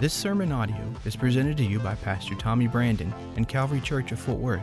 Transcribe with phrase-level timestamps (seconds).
[0.00, 4.20] This sermon audio is presented to you by Pastor Tommy Brandon and Calvary Church of
[4.20, 4.62] Fort Worth.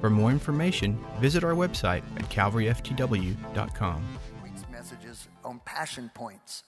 [0.00, 4.04] For more information, visit our website at calvaryftw.com.
[4.44, 6.62] week's messages on passion points.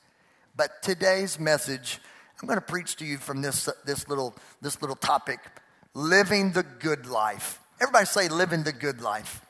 [0.57, 2.01] But today's message,
[2.43, 5.39] I'm going to preach to you from this, this, little, this little topic
[5.95, 7.61] living the good life.
[7.81, 9.46] Everybody say, living the good life.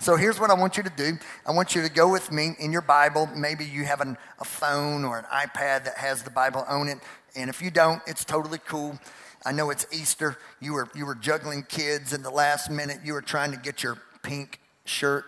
[0.00, 1.18] So here's what I want you to do.
[1.44, 3.28] I want you to go with me in your Bible.
[3.34, 6.98] Maybe you have an, a phone or an iPad that has the Bible on it.
[7.34, 8.98] And if you don't, it's totally cool.
[9.44, 10.38] I know it's Easter.
[10.60, 12.98] You were, you were juggling kids in the last minute.
[13.04, 15.24] You were trying to get your pink shirt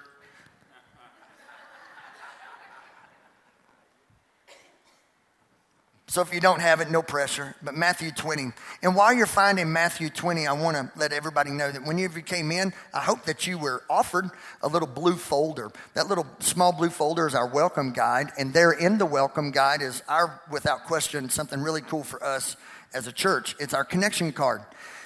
[6.11, 7.55] So if you don't have it, no pressure.
[7.63, 8.51] But Matthew 20.
[8.83, 12.09] And while you're finding Matthew 20, I want to let everybody know that when you
[12.09, 14.29] came in, I hope that you were offered
[14.61, 15.71] a little blue folder.
[15.95, 18.33] That little small blue folder is our welcome guide.
[18.37, 22.57] And there in the welcome guide is our, without question, something really cool for us
[22.93, 23.55] as a church.
[23.61, 24.63] It's our connection card.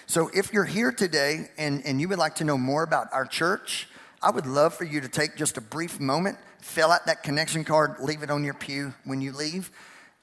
[0.07, 3.27] So if you're here today and, and you would like to know more about our
[3.27, 3.89] church,
[4.23, 7.63] I would love for you to take just a brief moment, fill out that connection
[7.63, 9.71] card, leave it on your pew when you leave.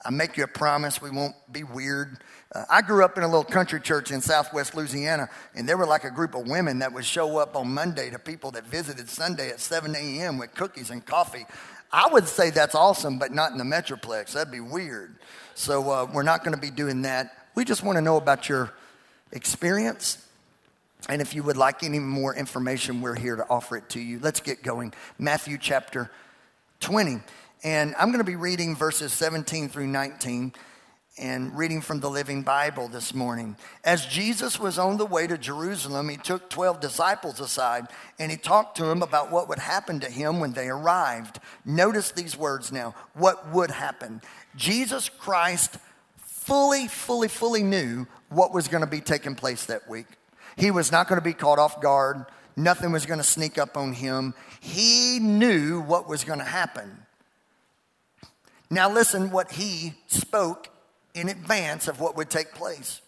[0.04, 2.18] I make you a promise we won't be weird.
[2.54, 5.86] Uh, I grew up in a little country church in southwest Louisiana, and there were
[5.86, 9.10] like a group of women that would show up on Monday to people that visited
[9.10, 10.38] Sunday at 7 a.m.
[10.38, 11.46] with cookies and coffee.
[11.92, 14.34] I would say that's awesome, but not in the Metroplex.
[14.34, 15.18] That'd be weird.
[15.56, 17.38] So uh, we're not going to be doing that.
[17.54, 18.74] We just want to know about your
[19.32, 20.26] experience.
[21.10, 24.20] And if you would like any more information, we're here to offer it to you.
[24.20, 24.94] Let's get going.
[25.20, 26.10] Matthew chapter
[26.80, 27.20] 20.
[27.64, 30.54] And I'm going to be reading verses 17 through 19
[31.20, 33.56] and reading from the Living Bible this morning.
[33.84, 37.86] As Jesus was on the way to Jerusalem, he took 12 disciples aside
[38.17, 41.39] and he talked to them about what would happen to him when they arrived.
[41.64, 44.22] Notice these words now what would happen?
[44.56, 45.78] Jesus Christ
[46.17, 50.08] fully, fully, fully knew what was going to be taking place that week.
[50.58, 53.78] He was not going to be caught off guard, nothing was going to sneak up
[53.78, 54.33] on him.
[54.60, 57.05] He knew what was going to happen.
[58.71, 60.70] Now, listen what he spoke
[61.14, 63.02] in advance of what would take place.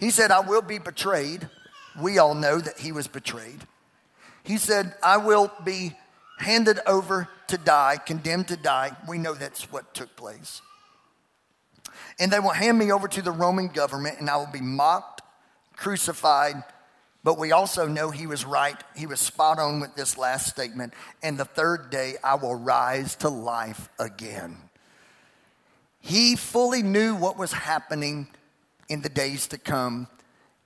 [0.00, 1.46] He said, I will be betrayed.
[2.00, 3.60] We all know that he was betrayed.
[4.44, 5.92] He said, I will be
[6.38, 8.96] handed over to die, condemned to die.
[9.06, 10.62] We know that's what took place.
[12.18, 15.20] And they will hand me over to the Roman government, and I will be mocked,
[15.76, 16.64] crucified.
[17.22, 18.82] But we also know he was right.
[18.96, 20.94] He was spot on with this last statement.
[21.22, 24.56] And the third day, I will rise to life again.
[26.00, 28.28] He fully knew what was happening
[28.88, 30.08] in the days to come.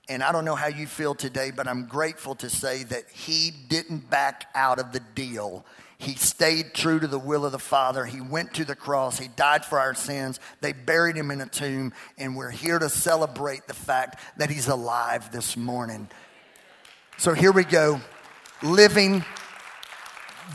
[0.07, 3.51] And I don't know how you feel today, but I'm grateful to say that he
[3.51, 5.65] didn't back out of the deal.
[5.97, 8.05] He stayed true to the will of the Father.
[8.05, 9.17] He went to the cross.
[9.17, 10.39] He died for our sins.
[10.61, 11.93] They buried him in a tomb.
[12.17, 16.09] And we're here to celebrate the fact that he's alive this morning.
[17.17, 18.01] So here we go,
[18.61, 19.23] living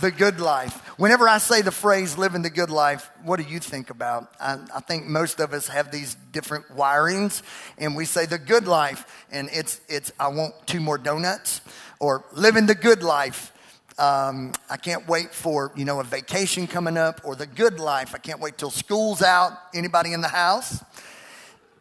[0.01, 0.75] the good life.
[0.99, 4.33] Whenever I say the phrase living the good life, what do you think about?
[4.41, 7.43] I, I, think most of us have these different wirings,
[7.79, 11.61] and we say the good life, and it's, it's I want two more donuts,
[11.99, 13.53] or living the good life.
[13.99, 18.15] Um, I can't wait for, you know, a vacation coming up, or the good life.
[18.15, 19.53] I can't wait till school's out.
[19.75, 20.83] Anybody in the house?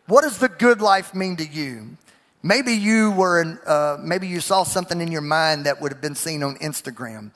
[0.08, 1.98] What does the good life mean to you?
[2.42, 6.02] Maybe you were, in, uh, maybe you saw something in your mind that would have
[6.02, 7.32] been seen on Instagram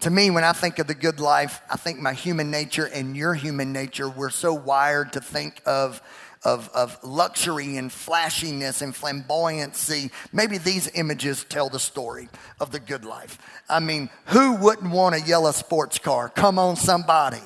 [0.00, 3.16] to me, when I think of the good life, I think my human nature and
[3.16, 6.02] your human nature, we're so wired to think of,
[6.44, 10.10] of, of luxury and flashiness and flamboyancy.
[10.32, 12.28] Maybe these images tell the story
[12.60, 13.38] of the good life.
[13.68, 16.28] I mean, who wouldn't want a yellow sports car?
[16.28, 17.42] Come on, somebody.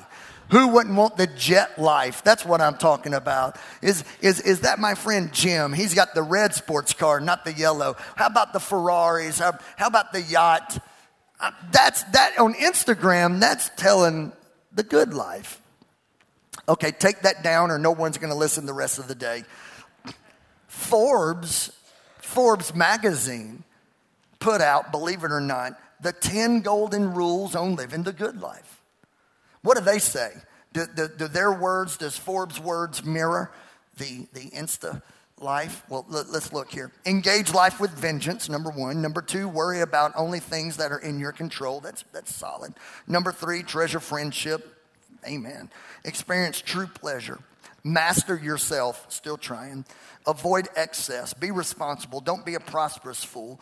[0.51, 2.21] Who wouldn't want the jet life?
[2.25, 3.57] That's what I'm talking about.
[3.81, 5.71] Is, is, is that my friend Jim?
[5.71, 7.95] He's got the red sports car, not the yellow.
[8.17, 9.39] How about the Ferraris?
[9.39, 10.77] How, how about the yacht?
[11.71, 14.31] That's that on Instagram, that's telling
[14.71, 15.61] the good life.
[16.69, 19.43] Okay, take that down or no one's going to listen the rest of the day.
[20.67, 21.71] Forbes,
[22.19, 23.63] Forbes magazine
[24.39, 28.81] put out, believe it or not, the 10 golden rules on living the good life.
[29.61, 30.31] What do they say?
[30.73, 33.51] Do, do, do their words, does Forbes' words mirror
[33.97, 35.01] the, the Insta
[35.41, 35.83] life?
[35.89, 36.91] Well, let, us look here.
[37.05, 39.01] Engage life with vengeance, number one.
[39.01, 41.79] Number two, worry about only things that are in your control.
[41.79, 42.73] That's, that's solid.
[43.07, 44.77] Number three, treasure friendship.
[45.27, 45.69] Amen.
[46.03, 47.39] Experience true pleasure.
[47.83, 49.85] Master yourself, still trying.
[50.27, 51.33] Avoid excess.
[51.33, 52.21] Be responsible.
[52.21, 53.59] Don't be a prosperous fool.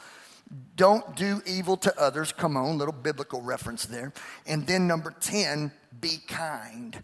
[0.76, 2.32] Don't do evil to others.
[2.32, 4.14] Come on, little biblical reference there.
[4.46, 5.72] And then number 10,
[6.02, 7.02] be kind.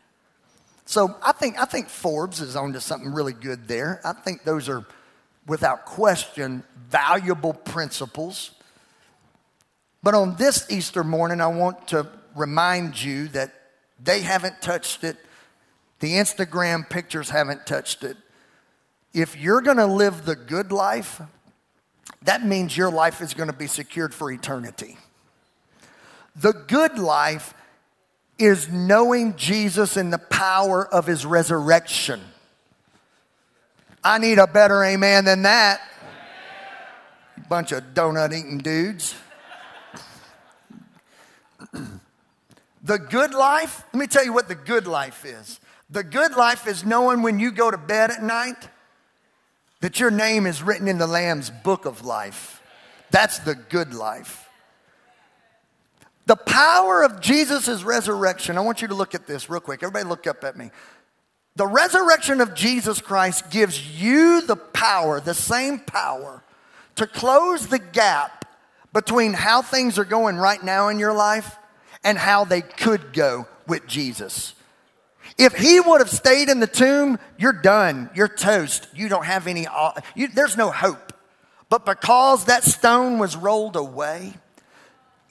[0.85, 3.99] So I think, I think Forbes is onto something really good there.
[4.05, 4.85] I think those are,
[5.47, 8.51] without question, valuable principles.
[10.03, 13.53] But on this Easter morning, I want to remind you that
[14.01, 15.17] they haven't touched it,
[15.99, 18.17] the Instagram pictures haven't touched it.
[19.13, 21.21] If you're going to live the good life,
[22.21, 24.97] that means your life is going to be secured for eternity.
[26.35, 27.53] The good life
[28.37, 32.21] is knowing Jesus and the power of his resurrection.
[34.03, 35.81] I need a better amen than that.
[37.49, 39.15] Bunch of donut eating dudes.
[42.83, 45.59] the good life, let me tell you what the good life is.
[45.89, 48.69] The good life is knowing when you go to bed at night
[49.81, 52.61] that your name is written in the Lamb's book of life.
[53.11, 54.44] That's the good life.
[56.25, 59.83] The power of Jesus' resurrection, I want you to look at this real quick.
[59.83, 60.71] Everybody, look up at me.
[61.55, 66.43] The resurrection of Jesus Christ gives you the power, the same power,
[66.95, 68.45] to close the gap
[68.91, 71.57] between how things are going right now in your life
[72.03, 74.53] and how they could go with Jesus.
[75.37, 78.09] If he would have stayed in the tomb, you're done.
[78.15, 78.87] You're toast.
[78.95, 81.13] You don't have any, uh, you, there's no hope.
[81.69, 84.33] But because that stone was rolled away,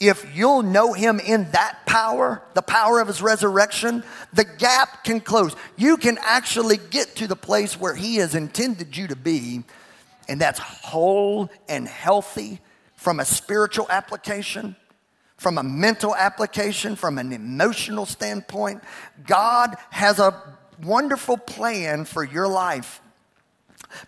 [0.08, 4.02] if you'll know him in that power, the power of his resurrection,
[4.32, 5.54] the gap can close.
[5.76, 9.62] You can actually get to the place where he has intended you to be,
[10.28, 12.60] and that's whole and healthy
[12.96, 14.76] from a spiritual application,
[15.36, 18.82] from a mental application, from an emotional standpoint.
[19.26, 20.42] God has a
[20.82, 23.00] wonderful plan for your life,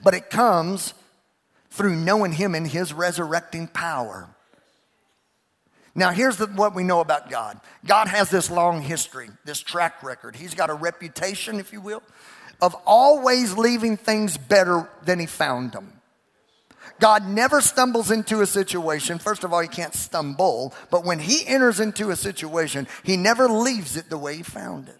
[0.02, 0.94] but it comes
[1.70, 4.28] through knowing him in his resurrecting power.
[5.96, 10.02] Now, here's the, what we know about God God has this long history, this track
[10.02, 10.36] record.
[10.36, 12.02] He's got a reputation, if you will,
[12.60, 15.94] of always leaving things better than He found them.
[17.00, 19.18] God never stumbles into a situation.
[19.18, 23.48] First of all, He can't stumble, but when He enters into a situation, He never
[23.48, 24.98] leaves it the way He found it.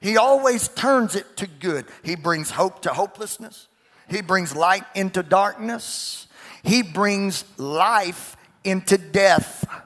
[0.00, 1.86] He always turns it to good.
[2.02, 3.68] He brings hope to hopelessness,
[4.08, 6.26] He brings light into darkness,
[6.62, 8.34] He brings life
[8.64, 9.84] into death.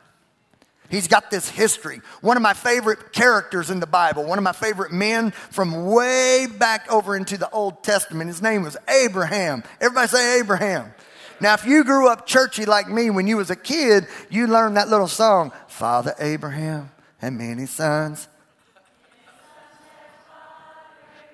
[0.90, 2.00] He's got this history.
[2.20, 6.46] One of my favorite characters in the Bible, one of my favorite men from way
[6.58, 9.62] back over into the Old Testament, his name was Abraham.
[9.80, 10.92] Everybody say Abraham.
[11.40, 14.76] Now, if you grew up churchy like me when you was a kid, you learned
[14.76, 18.28] that little song, Father Abraham had many sons.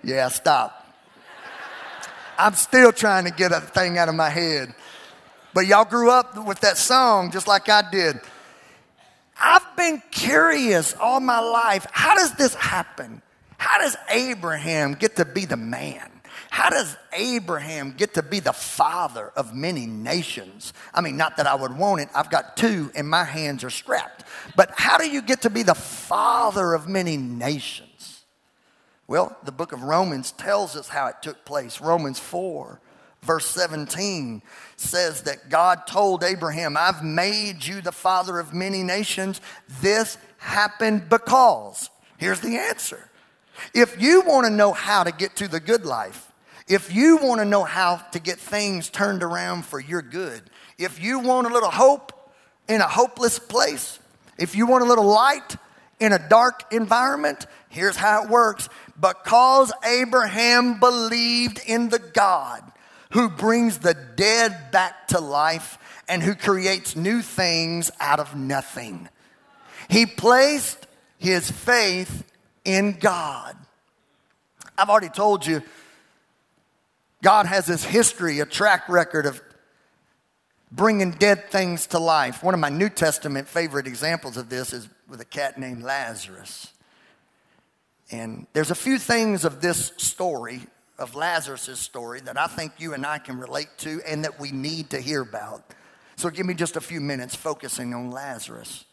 [0.04, 0.86] Yeah, stop.
[2.38, 4.74] I'm still trying to get a thing out of my head.
[5.54, 8.20] But y'all grew up with that song just like I did.
[9.40, 11.86] I've been curious all my life.
[11.92, 13.22] How does this happen?
[13.58, 16.10] How does Abraham get to be the man?
[16.50, 20.72] How does Abraham get to be the father of many nations?
[20.94, 22.08] I mean, not that I would want it.
[22.14, 24.24] I've got two and my hands are strapped.
[24.54, 28.24] But how do you get to be the father of many nations?
[29.06, 31.80] Well, the book of Romans tells us how it took place.
[31.80, 32.80] Romans 4
[33.26, 34.40] verse 17
[34.76, 39.40] says that God told Abraham, I've made you the father of many nations.
[39.80, 41.90] This happened because.
[42.16, 43.10] Here's the answer.
[43.74, 46.32] If you want to know how to get to the good life,
[46.68, 50.42] if you want to know how to get things turned around for your good,
[50.78, 52.12] if you want a little hope
[52.68, 53.98] in a hopeless place,
[54.38, 55.56] if you want a little light
[56.00, 58.68] in a dark environment, here's how it works.
[59.00, 62.72] Because Abraham believed in the God
[63.10, 69.08] who brings the dead back to life and who creates new things out of nothing.
[69.88, 70.86] He placed
[71.18, 72.24] his faith
[72.64, 73.56] in God.
[74.76, 75.62] I've already told you,
[77.22, 79.40] God has this history, a track record of
[80.70, 82.42] bringing dead things to life.
[82.42, 86.72] One of my New Testament favorite examples of this is with a cat named Lazarus.
[88.10, 90.62] And there's a few things of this story
[90.98, 94.50] of Lazarus' story that I think you and I can relate to and that we
[94.50, 95.62] need to hear about.
[96.16, 98.84] So give me just a few minutes focusing on Lazarus.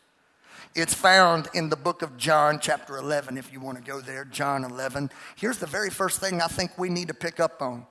[0.75, 4.25] It's found in the book of John, chapter 11, if you want to go there,
[4.25, 5.11] John 11.
[5.35, 7.85] Here's the very first thing I think we need to pick up on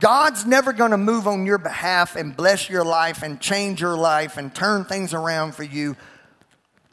[0.00, 3.96] God's never going to move on your behalf and bless your life and change your
[3.96, 5.96] life and turn things around for you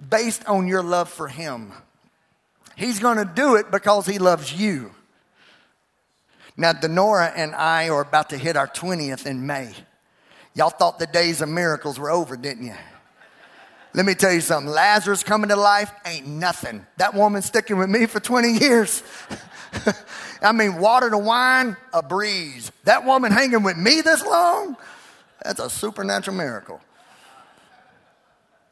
[0.10, 1.72] based on your love for Him.
[2.76, 4.92] He's going to do it because He loves you.
[6.58, 9.74] Now, Denora and I are about to hit our 20th in May.
[10.54, 12.76] Y'all thought the days of miracles were over, didn't you?
[13.94, 16.86] Let me tell you something Lazarus coming to life ain't nothing.
[16.98, 19.04] That woman sticking with me for 20 years.
[20.42, 22.72] I mean, water to wine, a breeze.
[22.84, 24.78] That woman hanging with me this long,
[25.44, 26.82] that's a supernatural miracle.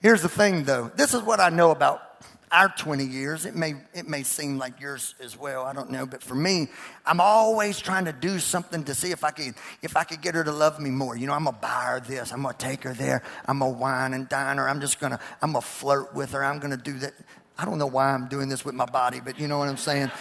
[0.01, 0.91] Here's the thing, though.
[0.95, 2.12] This is what I know about
[2.53, 3.45] our 20 years.
[3.45, 5.63] It may, it may seem like yours as well.
[5.63, 6.05] I don't know.
[6.05, 6.69] But for me,
[7.05, 10.35] I'm always trying to do something to see if I could, if I could get
[10.35, 11.17] her to love me more.
[11.17, 12.31] You know, I'm going to buy her this.
[12.31, 13.23] I'm going to take her there.
[13.47, 14.69] I'm going to wine and dine her.
[14.69, 16.43] I'm just going to, I'm going to flirt with her.
[16.45, 17.13] I'm going to do that.
[17.57, 19.77] I don't know why I'm doing this with my body, but you know what I'm
[19.77, 20.11] saying?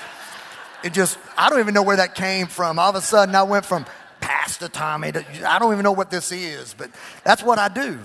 [0.83, 2.79] It just, I don't even know where that came from.
[2.79, 3.87] All of a sudden, I went from
[4.21, 6.91] Pastor Tommy to, I don't even know what this is, but
[7.25, 7.99] that's what I do.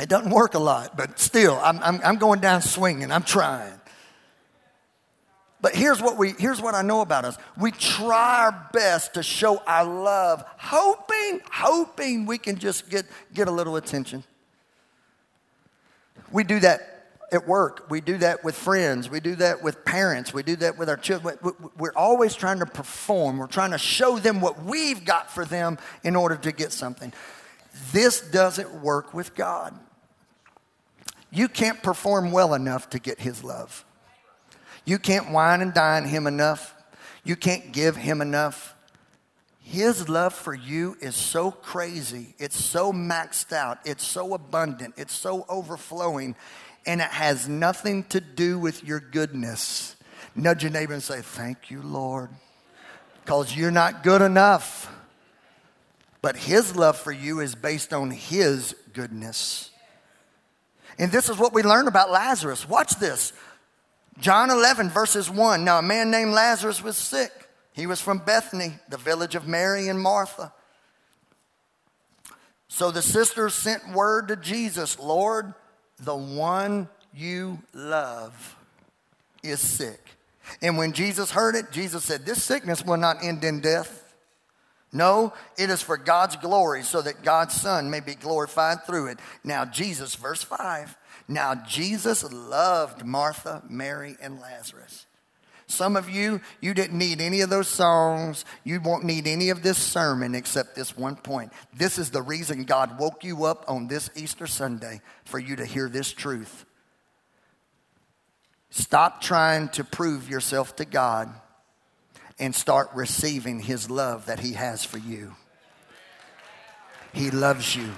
[0.00, 3.10] It doesn't work a lot, but still, I'm, I'm, I'm going down swinging.
[3.10, 3.72] I'm trying.
[5.60, 7.38] But here's what, we, here's what I know about us.
[7.56, 13.48] We try our best to show our love, hoping, hoping we can just get, get
[13.48, 14.22] a little attention.
[16.30, 16.96] We do that
[17.32, 17.86] at work.
[17.90, 19.10] We do that with friends.
[19.10, 20.32] We do that with parents.
[20.32, 21.38] We do that with our children.
[21.76, 23.38] We're always trying to perform.
[23.38, 27.12] We're trying to show them what we've got for them in order to get something.
[27.92, 29.78] This doesn't work with God.
[31.30, 33.84] You can't perform well enough to get His love.
[34.84, 36.74] You can't wine and dine Him enough.
[37.24, 38.74] You can't give Him enough.
[39.60, 42.34] His love for you is so crazy.
[42.38, 43.80] It's so maxed out.
[43.84, 44.94] It's so abundant.
[44.96, 46.36] It's so overflowing.
[46.86, 49.96] And it has nothing to do with your goodness.
[50.36, 52.30] Nudge your neighbor and say, Thank you, Lord.
[53.24, 54.88] Because you're not good enough.
[56.26, 59.70] But His love for you is based on His goodness.
[60.98, 62.68] And this is what we learn about Lazarus.
[62.68, 63.32] Watch this.
[64.18, 65.62] John 11, verses 1.
[65.62, 67.30] Now, a man named Lazarus was sick.
[67.74, 70.52] He was from Bethany, the village of Mary and Martha.
[72.66, 75.54] So the sisters sent word to Jesus Lord,
[76.00, 78.56] the one you love
[79.44, 80.04] is sick.
[80.60, 84.02] And when Jesus heard it, Jesus said, This sickness will not end in death.
[84.96, 89.18] No, it is for God's glory so that God's Son may be glorified through it.
[89.44, 90.96] Now, Jesus, verse 5.
[91.28, 95.04] Now, Jesus loved Martha, Mary, and Lazarus.
[95.66, 98.46] Some of you, you didn't need any of those songs.
[98.64, 101.52] You won't need any of this sermon except this one point.
[101.74, 105.66] This is the reason God woke you up on this Easter Sunday for you to
[105.66, 106.64] hear this truth.
[108.70, 111.28] Stop trying to prove yourself to God
[112.38, 115.34] and start receiving His love that He has for you.
[117.12, 117.90] He loves you.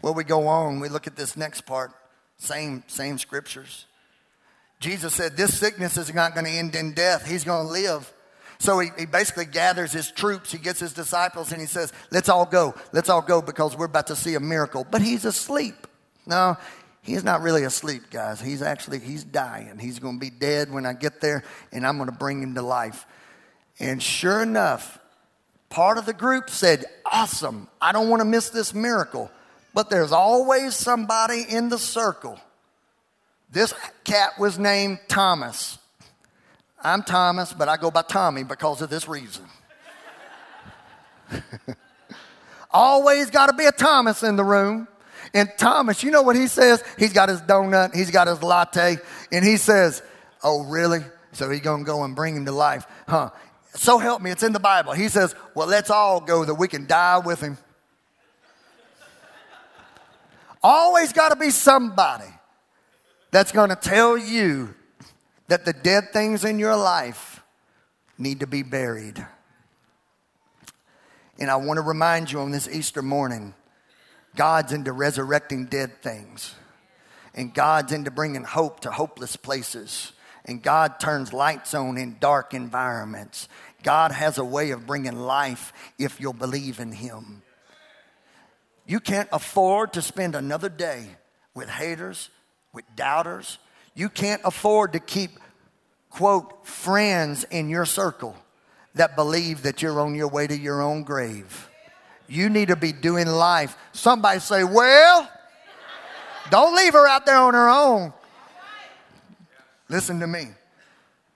[0.00, 1.92] Well, we go on, we look at this next part,
[2.38, 3.86] same, same scriptures.
[4.80, 8.12] Jesus said, This sickness is not going to end in death, He's going to live.
[8.62, 12.28] So he, he basically gathers his troops, he gets his disciples, and he says, Let's
[12.28, 12.76] all go.
[12.92, 14.86] Let's all go because we're about to see a miracle.
[14.88, 15.88] But he's asleep.
[16.26, 16.56] No,
[17.02, 18.40] He's not really asleep, guys.
[18.40, 19.78] He's actually, he's dying.
[19.78, 21.42] He's going to be dead when I get there,
[21.72, 23.06] and I'm going to bring him to life.
[23.80, 25.00] And sure enough,
[25.68, 27.68] part of the group said, Awesome.
[27.80, 29.30] I don't want to miss this miracle.
[29.74, 32.38] But there's always somebody in the circle.
[33.50, 35.78] This cat was named Thomas.
[36.82, 39.44] I'm Thomas, but I go by Tommy because of this reason.
[42.70, 44.88] always got to be a Thomas in the room.
[45.34, 46.84] And Thomas, you know what he says?
[46.98, 48.98] He's got his donut, he's got his latte,
[49.30, 50.02] and he says,
[50.42, 51.00] Oh, really?
[51.32, 52.84] So he's going to go and bring him to life.
[53.08, 53.30] Huh.
[53.74, 54.92] So help me, it's in the Bible.
[54.92, 57.56] He says, Well, let's all go that we can die with him.
[60.62, 62.28] Always got to be somebody
[63.30, 64.74] that's going to tell you
[65.48, 67.42] that the dead things in your life
[68.16, 69.26] need to be buried.
[71.38, 73.54] And I want to remind you on this Easter morning
[74.34, 76.54] God's into resurrecting dead things.
[77.34, 80.12] And God's into bringing hope to hopeless places.
[80.44, 83.48] And God turns lights on in dark environments.
[83.82, 87.42] God has a way of bringing life if you'll believe in Him.
[88.86, 91.06] You can't afford to spend another day
[91.54, 92.30] with haters,
[92.72, 93.58] with doubters.
[93.94, 95.38] You can't afford to keep,
[96.10, 98.36] quote, friends in your circle
[98.94, 101.68] that believe that you're on your way to your own grave.
[102.32, 103.76] You need to be doing life.
[103.92, 105.30] Somebody say, Well,
[106.48, 108.14] don't leave her out there on her own.
[109.90, 110.48] Listen to me.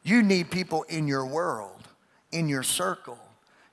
[0.05, 1.87] You need people in your world,
[2.33, 3.19] in your circle.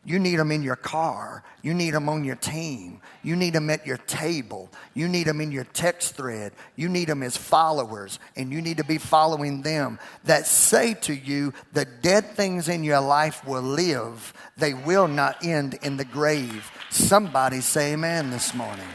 [0.05, 1.43] You need them in your car.
[1.61, 2.99] You need them on your team.
[3.23, 4.69] You need them at your table.
[4.93, 6.51] You need them in your text thread.
[6.75, 11.13] You need them as followers, and you need to be following them that say to
[11.13, 14.33] you, the dead things in your life will live.
[14.57, 16.69] They will not end in the grave.
[16.89, 18.89] Somebody say amen this morning.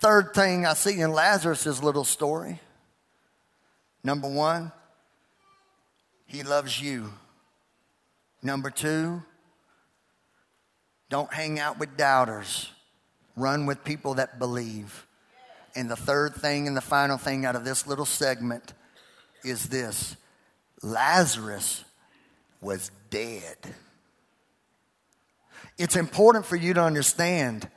[0.00, 2.60] Third thing I see in Lazarus' little story.
[4.02, 4.72] Number one,
[6.28, 7.12] he loves you.
[8.42, 9.22] Number two,
[11.10, 12.70] don't hang out with doubters.
[13.34, 15.06] Run with people that believe.
[15.74, 18.74] And the third thing and the final thing out of this little segment
[19.44, 20.16] is this
[20.82, 21.84] Lazarus
[22.60, 23.56] was dead.
[25.78, 27.68] It's important for you to understand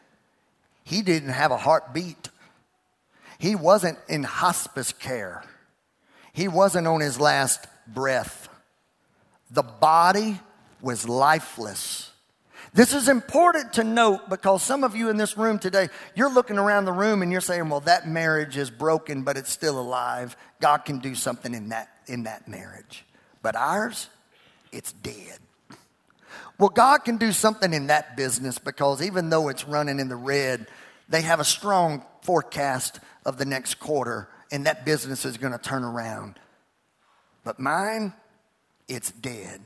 [0.83, 2.29] he didn't have a heartbeat.
[3.37, 5.43] He wasn't in hospice care.
[6.33, 8.40] He wasn't on his last breath.
[9.51, 10.39] The body
[10.81, 12.11] was lifeless.
[12.73, 16.57] This is important to note because some of you in this room today, you're looking
[16.57, 20.37] around the room and you're saying, well, that marriage is broken, but it's still alive.
[20.61, 23.03] God can do something in that, in that marriage.
[23.41, 24.07] But ours,
[24.71, 25.39] it's dead.
[26.57, 30.15] Well, God can do something in that business because even though it's running in the
[30.15, 30.67] red,
[31.09, 35.59] they have a strong forecast of the next quarter, and that business is going to
[35.59, 36.39] turn around.
[37.43, 38.13] But mine,
[38.91, 39.61] it's dead.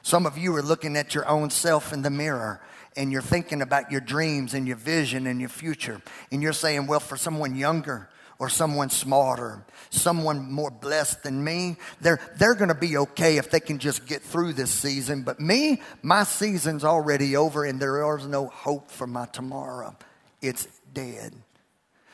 [0.00, 2.60] Some of you are looking at your own self in the mirror
[2.96, 6.00] and you're thinking about your dreams and your vision and your future.
[6.30, 8.08] And you're saying, well, for someone younger
[8.38, 13.50] or someone smarter, someone more blessed than me, they're, they're going to be okay if
[13.50, 15.22] they can just get through this season.
[15.22, 19.94] But me, my season's already over and there is no hope for my tomorrow.
[20.40, 21.34] It's dead.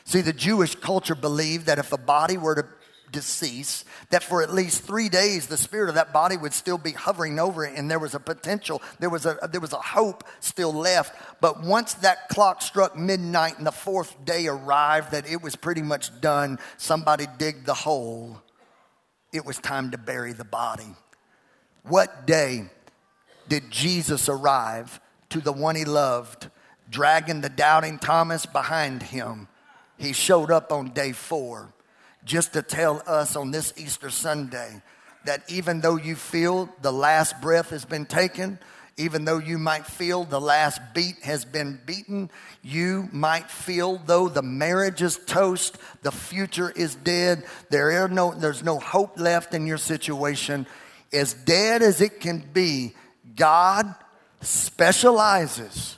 [0.03, 2.65] See, the Jewish culture believed that if a body were to
[3.11, 6.91] decease, that for at least three days the spirit of that body would still be
[6.91, 10.23] hovering over it, and there was a potential, there was a there was a hope
[10.39, 11.15] still left.
[11.41, 15.81] But once that clock struck midnight and the fourth day arrived, that it was pretty
[15.81, 16.59] much done.
[16.77, 18.41] Somebody digged the hole.
[19.31, 20.95] It was time to bury the body.
[21.83, 22.65] What day
[23.47, 24.99] did Jesus arrive
[25.29, 26.49] to the one he loved,
[26.89, 29.47] dragging the doubting Thomas behind him?
[29.97, 31.73] He showed up on day four
[32.25, 34.81] just to tell us on this Easter Sunday
[35.25, 38.59] that even though you feel the last breath has been taken,
[38.97, 42.29] even though you might feel the last beat has been beaten,
[42.61, 48.33] you might feel though the marriage is toast, the future is dead, there are no,
[48.33, 50.67] there's no hope left in your situation.
[51.13, 52.93] As dead as it can be,
[53.35, 53.95] God
[54.41, 55.97] specializes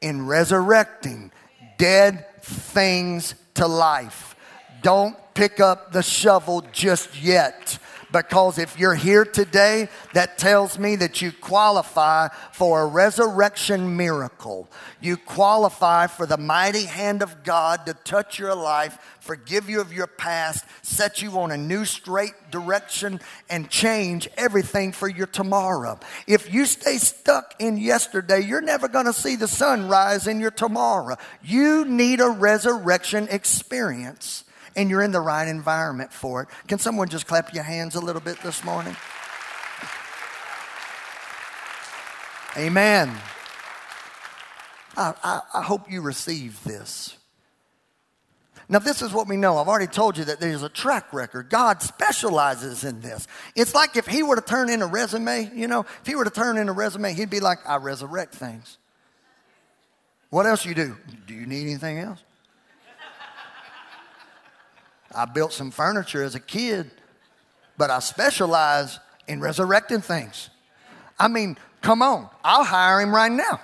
[0.00, 1.30] in resurrecting
[1.78, 4.29] dead things to life.
[4.82, 7.78] Don't pick up the shovel just yet.
[8.12, 14.68] Because if you're here today, that tells me that you qualify for a resurrection miracle.
[15.00, 19.92] You qualify for the mighty hand of God to touch your life, forgive you of
[19.92, 25.98] your past, set you on a new straight direction, and change everything for your tomorrow.
[26.26, 30.40] If you stay stuck in yesterday, you're never going to see the sun rise in
[30.40, 31.16] your tomorrow.
[31.42, 34.44] You need a resurrection experience
[34.76, 36.48] and you're in the right environment for it.
[36.68, 38.96] Can someone just clap your hands a little bit this morning?
[42.56, 43.16] Amen.
[44.96, 47.16] I, I, I, hope you receive this.
[48.68, 49.58] Now, this is what we know.
[49.58, 51.48] I've already told you that there's a track record.
[51.48, 53.26] God specializes in this.
[53.54, 56.24] It's like if He were to turn in a resume, you know, if He were
[56.24, 58.78] to turn in a resume, He'd be like, I resurrect things.
[60.30, 60.96] What else you do?
[61.26, 62.22] Do you need anything else?
[65.14, 66.90] I built some furniture as a kid,
[67.76, 70.50] but I specialize in resurrecting things.
[71.18, 73.60] I mean, come on, I'll hire him right now.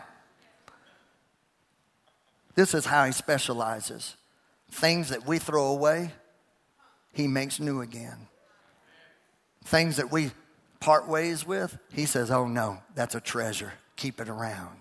[2.54, 4.16] This is how he specializes.
[4.70, 6.10] Things that we throw away,
[7.12, 8.28] he makes new again.
[9.64, 10.30] Things that we
[10.80, 13.72] part ways with, he says, Oh no, that's a treasure.
[13.96, 14.76] Keep it around.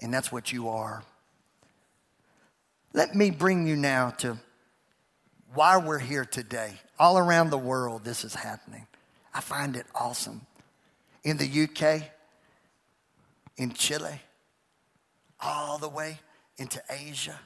[0.00, 1.02] And that's what you are.
[2.92, 4.38] Let me bring you now to
[5.54, 6.72] why we're here today.
[6.98, 8.86] All around the world, this is happening.
[9.32, 10.42] I find it awesome.
[11.24, 12.02] In the UK,
[13.56, 14.20] in Chile,
[15.40, 16.18] all the way
[16.56, 17.38] into Asia.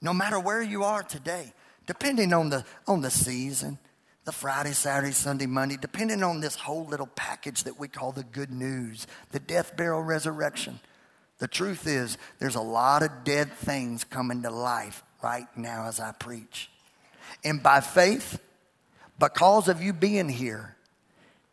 [0.00, 1.52] No matter where you are today,
[1.86, 3.78] depending on the, on the season,
[4.24, 8.24] the Friday, Saturday, Sunday, Monday, depending on this whole little package that we call the
[8.24, 10.80] good news, the death, burial, resurrection.
[11.38, 16.00] The truth is, there's a lot of dead things coming to life right now as
[16.00, 16.70] I preach.
[17.44, 18.40] And by faith,
[19.18, 20.76] because of you being here,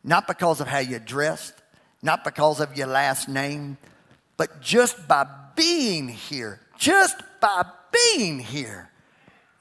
[0.03, 1.53] not because of how you dressed,
[2.01, 3.77] not because of your last name,
[4.37, 8.89] but just by being here, just by being here,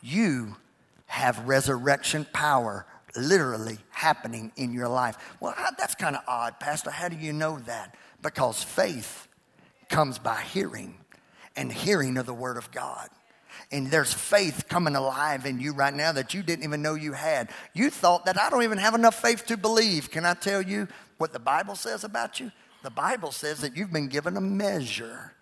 [0.01, 0.57] you
[1.07, 5.17] have resurrection power literally happening in your life.
[5.39, 6.91] Well, that's kind of odd, Pastor.
[6.91, 7.95] How do you know that?
[8.23, 9.29] Because faith
[9.89, 10.97] comes by hearing,
[11.55, 13.09] and hearing of the Word of God.
[13.73, 17.15] And there's faith coming alive in you right now that you didn't even know you
[17.15, 17.49] had.
[17.73, 20.11] You thought that I don't even have enough faith to believe.
[20.11, 22.53] Can I tell you what the Bible says about you?
[22.83, 25.33] The Bible says that you've been given a measure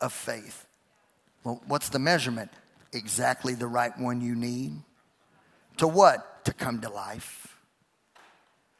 [0.00, 0.66] of faith.
[1.44, 2.50] Well, what's the measurement?
[2.92, 4.72] Exactly the right one you need.
[5.76, 6.44] To what?
[6.46, 7.58] To come to life.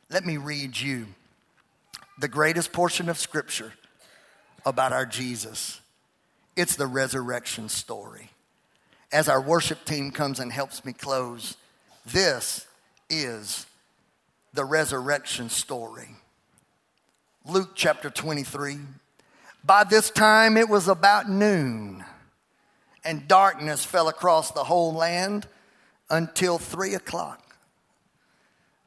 [0.08, 1.08] Let me read you
[2.18, 3.74] the greatest portion of Scripture
[4.64, 5.80] about our Jesus.
[6.56, 8.30] It's the resurrection story.
[9.12, 11.56] As our worship team comes and helps me close,
[12.04, 12.66] this
[13.08, 13.66] is
[14.52, 16.08] the resurrection story.
[17.44, 18.78] Luke chapter 23.
[19.62, 22.04] By this time it was about noon,
[23.04, 25.46] and darkness fell across the whole land
[26.10, 27.42] until three o'clock.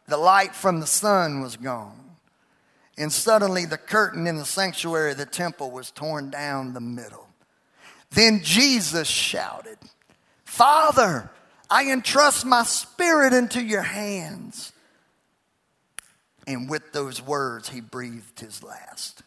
[0.08, 2.16] The light from the sun was gone,
[2.98, 7.28] and suddenly the curtain in the sanctuary of the temple was torn down the middle.
[8.12, 9.78] Then Jesus shouted,
[10.50, 11.30] Father,
[11.70, 14.74] I entrust my spirit into your hands.
[16.48, 19.22] And with those words, he breathed his last.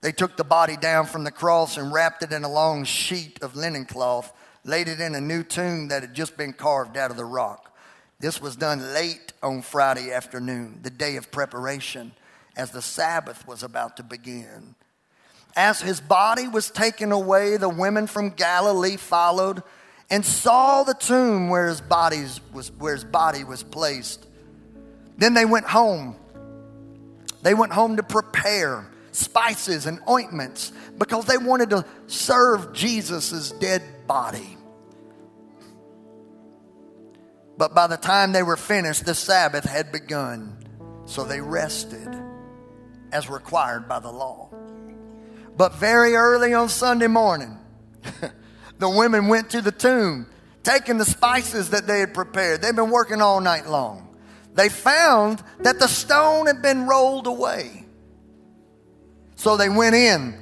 [0.00, 3.40] They took the body down from the cross and wrapped it in a long sheet
[3.40, 4.32] of linen cloth,
[4.64, 7.72] laid it in a new tomb that had just been carved out of the rock.
[8.18, 12.12] This was done late on Friday afternoon, the day of preparation,
[12.56, 14.74] as the Sabbath was about to begin.
[15.54, 19.62] As his body was taken away, the women from Galilee followed
[20.10, 24.26] and saw the tomb where his, bodies was, where his body was placed.
[25.16, 26.16] Then they went home.
[27.42, 33.82] They went home to prepare spices and ointments because they wanted to serve Jesus' dead
[34.06, 34.56] body.
[37.58, 40.58] But by the time they were finished, the Sabbath had begun.
[41.04, 42.08] So they rested
[43.12, 44.50] as required by the law.
[45.56, 47.58] But very early on Sunday morning,
[48.78, 50.26] the women went to the tomb,
[50.62, 52.62] taking the spices that they had prepared.
[52.62, 54.16] They'd been working all night long.
[54.54, 57.84] They found that the stone had been rolled away.
[59.36, 60.38] So they went in,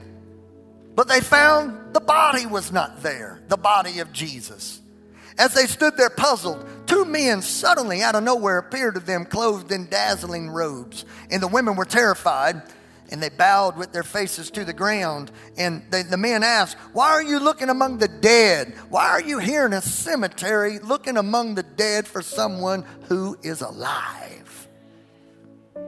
[0.94, 4.80] but they found the body was not there, the body of Jesus.
[5.38, 9.72] As they stood there puzzled, two men suddenly out of nowhere appeared to them clothed
[9.72, 11.06] in dazzling robes.
[11.30, 12.60] And the women were terrified
[13.10, 15.30] and they bowed with their faces to the ground.
[15.58, 18.74] And they, the men asked, Why are you looking among the dead?
[18.88, 23.60] Why are you here in a cemetery looking among the dead for someone who is
[23.60, 24.68] alive?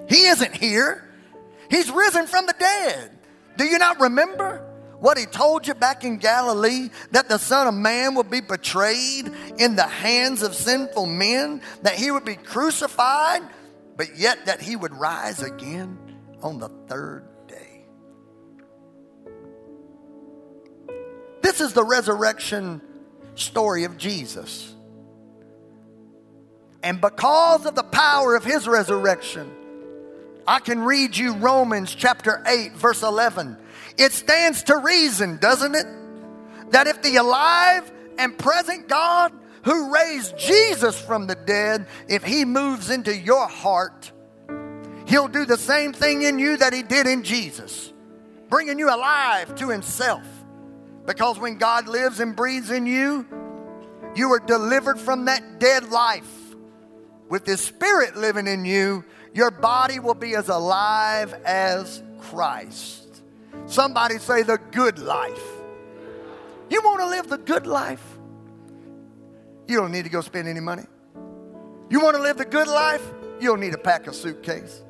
[0.09, 1.09] He isn't here.
[1.71, 3.19] He's risen from the dead.
[3.57, 7.75] Do you not remember what he told you back in Galilee that the Son of
[7.75, 13.43] Man would be betrayed in the hands of sinful men, that he would be crucified,
[13.97, 15.99] but yet that he would rise again
[16.43, 17.85] on the third day?
[21.41, 22.81] This is the resurrection
[23.35, 24.75] story of Jesus.
[26.83, 29.51] And because of the power of his resurrection,
[30.47, 33.57] I can read you Romans chapter 8, verse 11.
[33.97, 35.87] It stands to reason, doesn't it?
[36.71, 39.33] That if the alive and present God
[39.65, 44.11] who raised Jesus from the dead, if he moves into your heart,
[45.13, 47.93] he'll do the same thing in you that he did in Jesus,
[48.49, 50.25] bringing you alive to himself.
[51.07, 53.27] Because when God lives and breathes in you,
[54.17, 56.57] you are delivered from that dead life.
[57.29, 63.23] With his spirit living in you, your body will be as alive as Christ.
[63.67, 65.45] Somebody say the good life.
[66.71, 68.19] You want to live the good life?
[69.69, 70.85] You don't need to go spend any money.
[71.91, 73.07] You want to live the good life?
[73.41, 74.83] You don't need to pack a suitcase.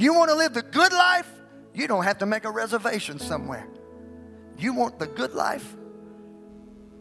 [0.00, 1.30] You want to live the good life?
[1.74, 3.68] You don't have to make a reservation somewhere.
[4.56, 5.76] You want the good life?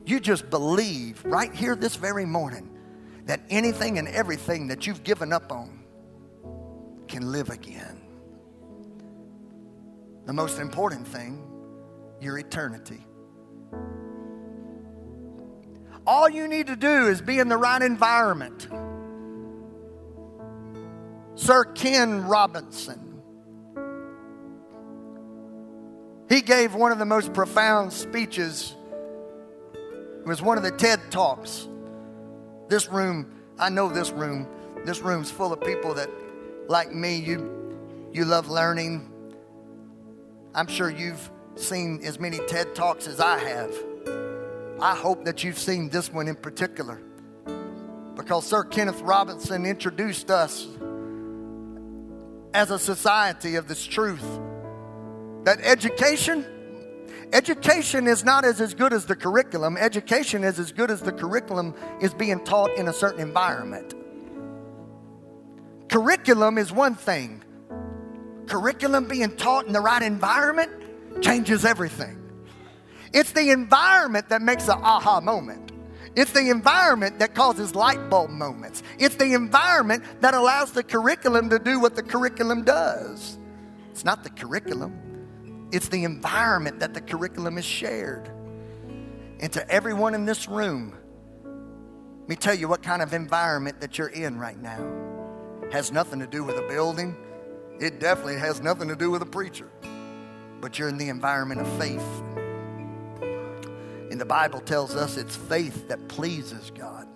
[0.05, 2.77] You just believe right here this very morning
[3.23, 5.79] that anything and everything that you've given up on
[7.07, 8.01] can live again.
[10.25, 11.41] The most important thing,
[12.19, 13.07] your eternity.
[16.05, 18.67] All you need to do is be in the right environment.
[21.39, 23.21] Sir Ken Robinson.
[26.27, 28.75] He gave one of the most profound speeches.
[29.73, 31.67] It was one of the TED Talks.
[32.67, 34.47] This room I know this room,
[34.85, 36.09] this room's full of people that,
[36.67, 37.77] like me, you,
[38.13, 39.09] you love learning.
[40.53, 43.73] I'm sure you've seen as many TED Talks as I have.
[44.81, 47.01] I hope that you've seen this one in particular
[48.15, 50.67] because Sir Kenneth Robinson introduced us
[52.53, 54.23] as a society of this truth.
[55.43, 56.45] That education
[57.31, 59.77] education is not as, as good as the curriculum.
[59.77, 63.93] Education is as good as the curriculum is being taught in a certain environment.
[65.89, 67.43] Curriculum is one thing.
[68.47, 70.71] Curriculum being taught in the right environment
[71.21, 72.15] changes everything.
[73.13, 75.68] It's the environment that makes the aha moment
[76.15, 78.83] it's the environment that causes light bulb moments.
[78.97, 83.37] It's the environment that allows the curriculum to do what the curriculum does.
[83.91, 88.29] It's not the curriculum, it's the environment that the curriculum is shared.
[89.41, 90.93] And to everyone in this room,
[92.21, 94.79] let me tell you what kind of environment that you're in right now.
[95.71, 97.15] Has nothing to do with a building.
[97.79, 99.69] It definitely has nothing to do with a preacher.
[100.59, 102.03] But you're in the environment of faith.
[104.19, 107.07] The Bible tells us it's faith that pleases God.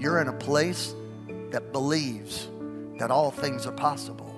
[0.00, 0.92] You're in a place
[1.50, 2.48] that believes
[2.98, 4.34] that all things are possible.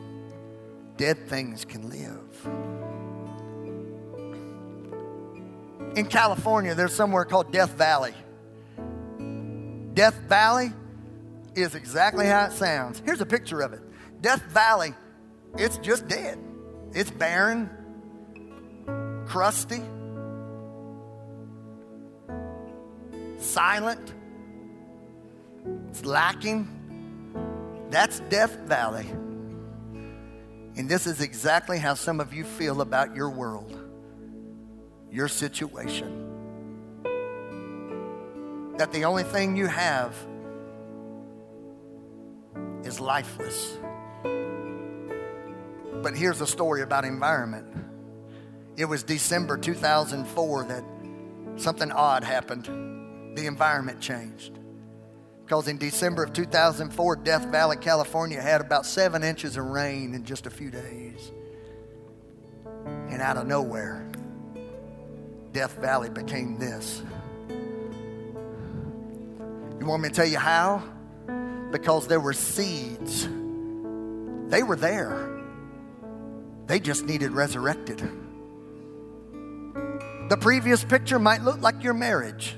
[0.99, 2.47] Dead things can live.
[5.97, 8.13] In California, there's somewhere called Death Valley.
[9.95, 10.75] Death Valley
[11.55, 13.01] is exactly how it sounds.
[13.07, 13.81] Here's a picture of it
[14.21, 14.95] Death Valley,
[15.57, 16.39] it's just dead.
[16.93, 17.71] It's barren,
[19.27, 19.83] crusty,
[23.39, 24.15] silent,
[25.89, 26.69] it's lacking.
[27.91, 29.07] That's Death Valley.
[30.77, 33.75] And this is exactly how some of you feel about your world,
[35.11, 36.25] your situation.
[38.77, 40.15] That the only thing you have
[42.85, 43.79] is lifeless.
[46.03, 47.67] But here's a story about environment.
[48.77, 50.85] It was December 2004 that
[51.57, 52.96] something odd happened
[53.37, 54.59] the environment changed.
[55.45, 60.25] Because in December of 2004, Death Valley, California had about seven inches of rain in
[60.25, 61.31] just a few days.
[62.85, 64.11] And out of nowhere,
[65.53, 67.03] Death Valley became this.
[69.79, 70.83] You want me to tell you how?
[71.71, 73.29] Because there were seeds.
[74.49, 75.31] They were there.
[76.67, 77.99] They just needed resurrected.
[80.29, 82.57] The previous picture might look like your marriage.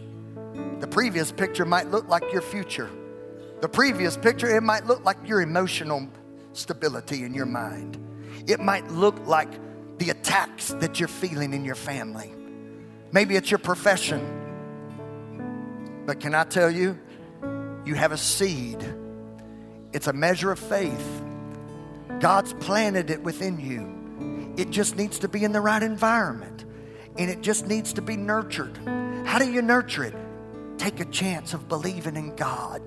[0.80, 2.88] The previous picture might look like your future.
[3.60, 6.08] The previous picture, it might look like your emotional
[6.52, 7.98] stability in your mind.
[8.46, 9.50] It might look like
[9.98, 12.32] the attacks that you're feeling in your family.
[13.10, 14.22] Maybe it's your profession.
[16.06, 16.98] But can I tell you,
[17.84, 18.82] you have a seed.
[19.92, 21.22] It's a measure of faith.
[22.20, 24.54] God's planted it within you.
[24.56, 26.64] It just needs to be in the right environment
[27.16, 28.78] and it just needs to be nurtured.
[29.26, 30.14] How do you nurture it?
[30.78, 32.82] Take a chance of believing in God.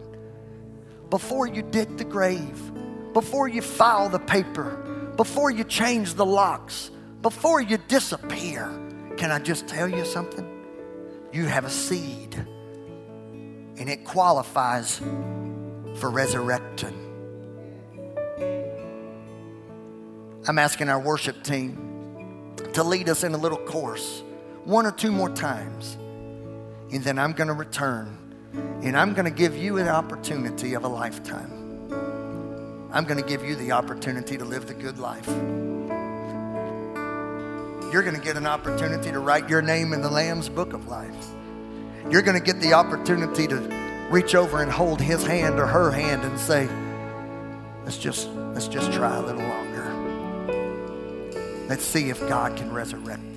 [1.10, 2.72] Before you dig the grave,
[3.14, 6.90] before you file the paper, before you change the locks,
[7.22, 8.72] before you disappear,
[9.18, 10.48] can I just tell you something?
[11.34, 15.00] You have a seed, and it qualifies
[15.96, 16.98] for resurrection.
[20.48, 24.24] I'm asking our worship team to lead us in a little course,
[24.64, 25.98] one or two more times
[26.92, 28.18] and then I'm going to return
[28.84, 31.62] and I'm going to give you an opportunity of a lifetime.
[32.92, 35.28] I'm going to give you the opportunity to live the good life.
[37.92, 40.88] You're going to get an opportunity to write your name in the Lamb's book of
[40.88, 41.28] life.
[42.10, 43.58] You're going to get the opportunity to
[44.10, 46.68] reach over and hold his hand or her hand and say,
[47.86, 49.88] let's just, let's just try a little longer.
[51.70, 53.31] Let's see if God can resurrect.